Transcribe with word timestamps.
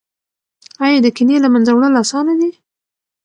ایا 0.85 0.97
د 1.05 1.07
کینې 1.15 1.37
له 1.43 1.49
منځه 1.53 1.71
وړل 1.73 1.93
اسانه 2.03 2.33
دي؟ 2.39 2.51